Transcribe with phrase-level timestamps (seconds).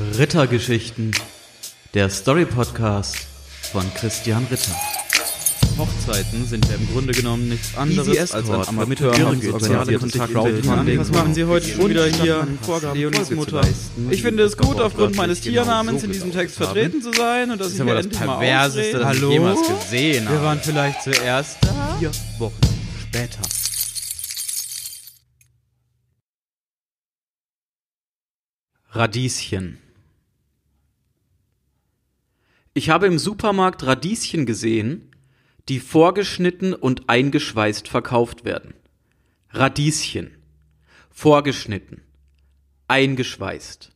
[0.00, 1.12] Rittergeschichten,
[1.94, 3.16] der Story-Podcast
[3.70, 4.74] von Christian Ritter.
[5.78, 9.40] Hochzeiten sind ja im Grunde genommen nichts anderes als ein amateurhaft
[10.00, 10.98] Kontakte.
[10.98, 12.44] Was machen Sie heute schon wieder hier,
[12.92, 13.60] Leonis Mutter?
[14.10, 17.72] Ich finde es gut, aufgrund meines Tiernamens in diesem Text vertreten zu sein und dass
[17.72, 19.30] ich mir endlich mal Perverseste, das ich Hallo?
[19.30, 20.44] jemals gesehen Wir habe.
[20.44, 21.96] waren vielleicht zuerst da.
[22.00, 22.60] Vier Wochen
[23.08, 23.42] später.
[28.90, 29.78] Radieschen.
[32.76, 35.12] Ich habe im Supermarkt Radieschen gesehen,
[35.68, 38.74] die vorgeschnitten und eingeschweißt verkauft werden.
[39.50, 40.32] Radieschen.
[41.08, 42.00] Vorgeschnitten.
[42.88, 43.92] Eingeschweißt.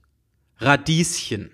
[0.58, 1.50] Radieschen.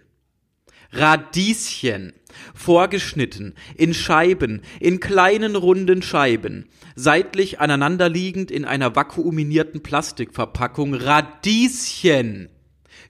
[0.92, 2.12] Radieschen.
[2.52, 10.92] Vorgeschnitten, in Scheiben, in kleinen runden Scheiben, seitlich aneinanderliegend in einer vakuuminierten Plastikverpackung.
[10.92, 12.50] Radieschen.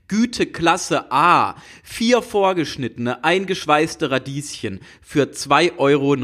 [0.08, 1.56] Güteklasse A.
[1.82, 6.14] Vier vorgeschnittene, eingeschweißte Radieschen für 2,89 Euro.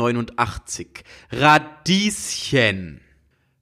[1.30, 3.00] Radieschen.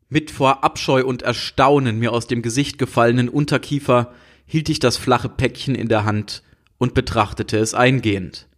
[0.09, 4.15] Mit vor Abscheu und Erstaunen mir aus dem Gesicht gefallenen Unterkiefer
[4.47, 6.43] hielt ich das flache Päckchen in der Hand
[6.79, 8.49] und betrachtete es eingehend.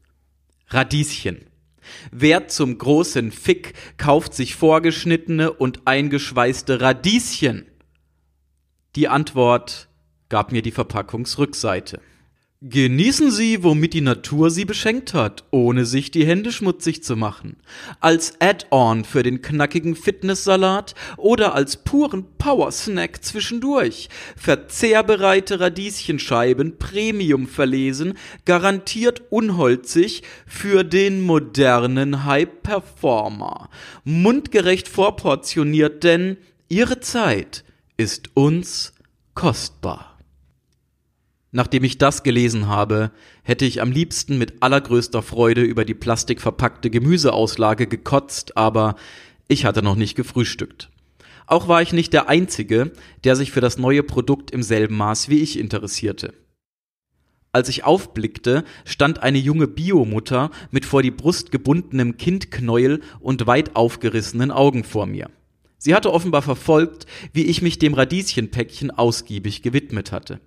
[0.69, 1.47] Radieschen.
[2.13, 7.67] Wer zum großen Fick kauft sich vorgeschnittene und eingeschweißte Radieschen?
[8.97, 9.89] Die Antwort
[10.31, 12.01] gab mir die Verpackungsrückseite.
[12.63, 17.57] Genießen Sie, womit die Natur Sie beschenkt hat, ohne sich die Hände schmutzig zu machen.
[18.01, 24.11] Als Add-on für den knackigen Fitnesssalat oder als puren Powersnack zwischendurch.
[24.37, 28.13] Verzehrbereite Radieschenscheiben, Premium verlesen,
[28.45, 33.71] garantiert unholzig für den modernen High-Performer.
[34.05, 36.37] Mundgerecht vorportioniert, denn
[36.69, 37.65] Ihre Zeit
[37.97, 38.93] ist uns
[39.33, 40.20] kostbar.
[41.53, 43.11] Nachdem ich das gelesen habe,
[43.43, 48.95] hätte ich am liebsten mit allergrößter Freude über die plastikverpackte Gemüseauslage gekotzt, aber
[49.49, 50.91] ich hatte noch nicht gefrühstückt.
[51.47, 52.93] Auch war ich nicht der Einzige,
[53.25, 56.33] der sich für das neue Produkt im selben Maß wie ich interessierte.
[57.51, 63.75] Als ich aufblickte, stand eine junge Biomutter mit vor die Brust gebundenem Kindknäuel und weit
[63.75, 65.29] aufgerissenen Augen vor mir.
[65.77, 70.39] Sie hatte offenbar verfolgt, wie ich mich dem Radieschenpäckchen ausgiebig gewidmet hatte.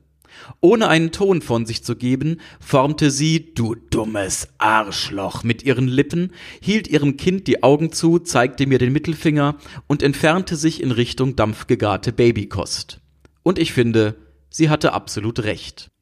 [0.62, 6.32] Ohne einen Ton von sich zu geben, formte sie Du dummes Arschloch mit ihren Lippen,
[6.62, 9.58] hielt ihrem Kind die Augen zu, zeigte mir den Mittelfinger
[9.88, 13.00] und entfernte sich in Richtung dampfgegarte Babykost.
[13.44, 14.16] Und ich finde,
[14.50, 15.93] sie hatte absolut recht.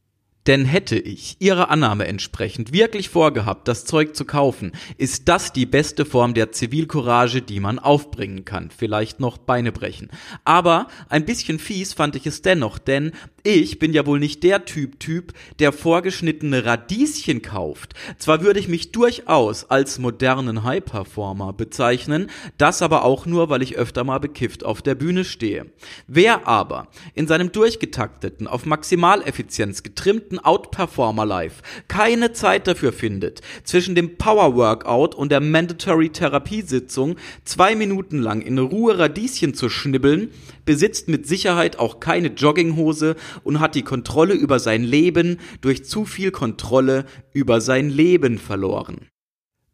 [0.48, 5.68] Denn hätte ich ihrer Annahme entsprechend wirklich vorgehabt, das Zeug zu kaufen, ist das die
[5.68, 8.72] beste Form der Zivilcourage, die man aufbringen kann.
[8.76, 10.10] Vielleicht noch Beine brechen.
[10.44, 13.12] Aber ein bisschen fies fand ich es dennoch, denn
[13.44, 17.94] ich bin ja wohl nicht der Typ Typ, der vorgeschnittene Radieschen kauft.
[18.18, 23.78] Zwar würde ich mich durchaus als modernen High-Performer bezeichnen, das aber auch nur, weil ich
[23.78, 25.66] öfter mal bekifft auf der Bühne stehe.
[26.08, 33.96] Wer aber in seinem durchgetakteten, auf Maximaleffizienz getrimmten Outperformer Life keine Zeit dafür findet, zwischen
[33.96, 40.30] dem Power Workout und der Mandatory Therapiesitzung zwei Minuten lang in Ruhe Radieschen zu schnibbeln,
[40.66, 46.06] besitzt mit Sicherheit auch keine Jogginghose und hat die Kontrolle über sein Leben durch zu
[46.06, 49.11] viel Kontrolle über sein Leben verloren.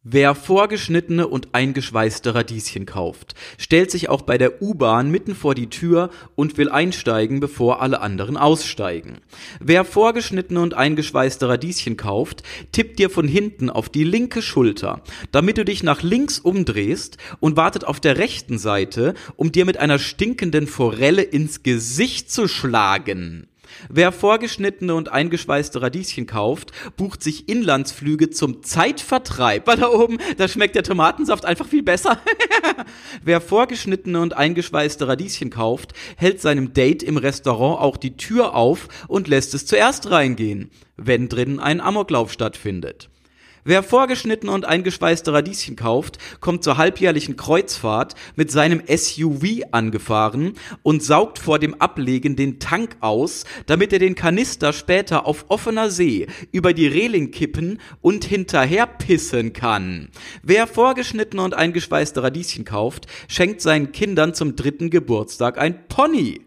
[0.10, 5.70] Wer vorgeschnittene und eingeschweißte Radieschen kauft, stellt sich auch bei der U-Bahn mitten vor die
[5.70, 9.18] Tür und will einsteigen, bevor alle anderen aussteigen.
[9.60, 15.02] Wer vorgeschnittene und eingeschweißte Radieschen kauft, tippt dir von hinten auf die linke Schulter,
[15.34, 19.78] damit du dich nach links umdrehst und wartet auf der rechten Seite, um dir mit
[19.78, 23.50] einer stinkenden Forelle ins Gesicht zu schlagen.
[23.90, 29.68] Wer vorgeschnittene und eingeschweißte Radieschen kauft, bucht sich Inlandsflüge zum Zeitvertreib.
[29.68, 32.20] Weil da oben, da schmeckt der Tomatensaft einfach viel besser.
[33.24, 38.88] Wer vorgeschnittene und eingeschweißte Radieschen kauft, hält seinem Date im Restaurant auch die Tür auf
[39.08, 43.10] und lässt es zuerst reingehen, wenn drinnen ein Amoklauf stattfindet.
[43.68, 50.54] Wer vorgeschnittene und eingeschweißte Radieschen kauft, kommt zur halbjährlichen Kreuzfahrt mit seinem SUV angefahren
[50.84, 55.90] und saugt vor dem Ablegen den Tank aus, damit er den Kanister später auf offener
[55.90, 60.12] See über die Reling kippen und hinterher pissen kann.
[60.44, 66.47] Wer vorgeschnittene und eingeschweißte Radieschen kauft, schenkt seinen Kindern zum dritten Geburtstag ein Pony.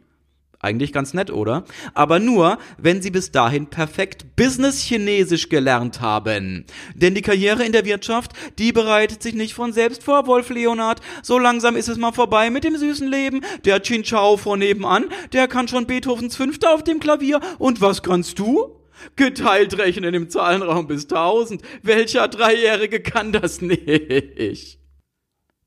[0.63, 1.65] Eigentlich ganz nett, oder?
[1.95, 6.67] Aber nur, wenn sie bis dahin perfekt Business-Chinesisch gelernt haben.
[6.95, 11.01] Denn die Karriere in der Wirtschaft, die bereitet sich nicht von selbst vor, Wolf Leonard.
[11.23, 13.41] So langsam ist es mal vorbei mit dem süßen Leben.
[13.65, 17.41] Der Chin Chao von nebenan, der kann schon Beethovens Fünfte auf dem Klavier.
[17.59, 18.77] Und was kannst du?
[19.17, 21.63] Geteilt rechnen im Zahlenraum bis 1000.
[21.83, 24.80] Welcher Dreijährige kann das nicht?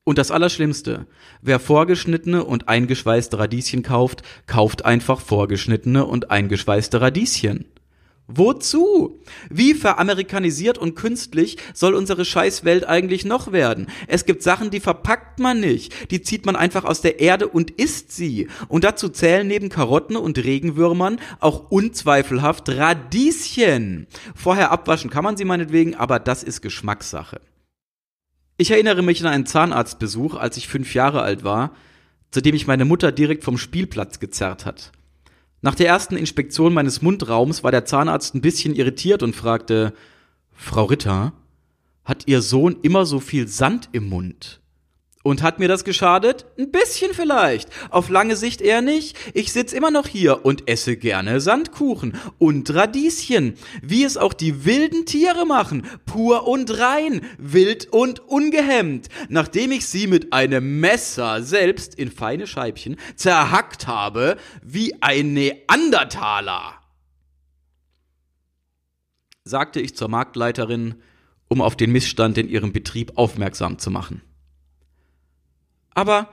[0.06, 1.08] Und das Allerschlimmste,
[1.42, 7.66] wer vorgeschnittene und eingeschweißte Radieschen kauft, kauft einfach vorgeschnittene und eingeschweißte Radieschen.
[8.28, 9.22] Wozu?
[9.50, 13.88] Wie veramerikanisiert und künstlich soll unsere Scheißwelt eigentlich noch werden?
[14.08, 17.72] Es gibt Sachen, die verpackt man nicht, die zieht man einfach aus der Erde und
[17.72, 18.48] isst sie.
[18.68, 24.08] Und dazu zählen neben Karotten und Regenwürmern auch unzweifelhaft Radieschen.
[24.36, 27.40] Vorher abwaschen kann man sie meinetwegen, aber das ist Geschmackssache.
[28.64, 31.76] Ich erinnere mich an einen Zahnarztbesuch, als ich fünf Jahre alt war,
[32.32, 34.94] zu dem ich meine Mutter direkt vom Spielplatz gezerrt hat.
[35.62, 39.94] Nach der ersten Inspektion meines Mundraums war der Zahnarzt ein bisschen irritiert und fragte,
[40.54, 41.34] Frau Ritter,
[42.06, 44.62] hat Ihr Sohn immer so viel Sand im Mund?
[45.24, 46.46] Und hat mir das geschadet?
[46.60, 47.70] Ein bisschen vielleicht.
[47.90, 49.18] Auf lange Sicht eher nicht.
[49.34, 54.66] Ich sitz immer noch hier und esse gerne Sandkuchen und Radieschen, wie es auch die
[54.66, 61.42] wilden Tiere machen, pur und rein, wild und ungehemmt, nachdem ich sie mit einem Messer
[61.42, 66.74] selbst in feine Scheibchen zerhackt habe, wie ein Neandertaler.
[69.46, 70.96] sagte ich zur Marktleiterin,
[71.48, 74.22] um auf den Missstand in ihrem Betrieb aufmerksam zu machen.
[75.94, 76.30] Aber,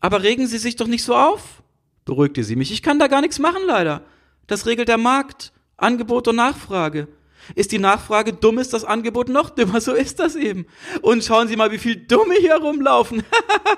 [0.00, 1.62] aber regen Sie sich doch nicht so auf,
[2.04, 2.72] beruhigte sie mich.
[2.72, 4.02] Ich kann da gar nichts machen, leider.
[4.46, 5.52] Das regelt der Markt.
[5.76, 7.06] Angebot und Nachfrage.
[7.54, 9.80] Ist die Nachfrage dumm, ist das Angebot noch dümmer.
[9.80, 10.66] So ist das eben.
[11.02, 13.22] Und schauen Sie mal, wie viel Dumme hier rumlaufen.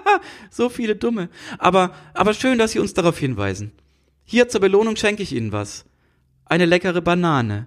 [0.50, 1.28] so viele Dumme.
[1.58, 3.72] Aber, aber schön, dass Sie uns darauf hinweisen.
[4.24, 5.84] Hier zur Belohnung schenke ich Ihnen was.
[6.44, 7.66] Eine leckere Banane.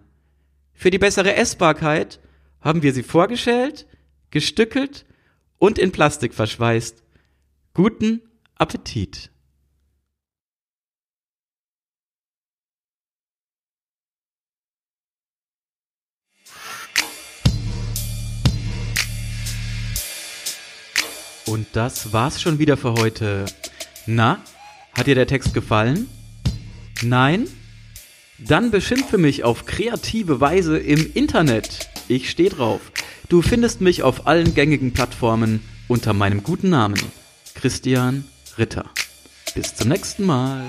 [0.73, 2.19] Für die bessere Essbarkeit
[2.61, 3.85] haben wir sie vorgeschält,
[4.31, 5.06] gestückelt
[5.59, 7.02] und in Plastik verschweißt.
[7.75, 8.21] Guten
[8.53, 9.31] Appetit!
[21.47, 23.45] Und das war's schon wieder für heute.
[24.05, 24.37] Na,
[24.95, 26.07] hat dir der Text gefallen?
[27.01, 27.47] Nein?
[28.37, 31.89] Dann beschimpfe mich auf kreative Weise im Internet.
[32.07, 32.91] Ich steh drauf.
[33.29, 36.99] Du findest mich auf allen gängigen Plattformen unter meinem guten Namen.
[37.53, 38.25] Christian
[38.57, 38.85] Ritter.
[39.53, 40.63] Bis zum nächsten Mal.